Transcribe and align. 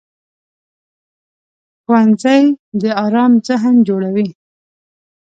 ښوونځی 1.83 2.43
د 2.81 2.83
ارام 3.05 3.33
ذهن 3.47 3.75
جوړوي 3.87 4.27